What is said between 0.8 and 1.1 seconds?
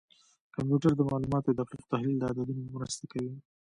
د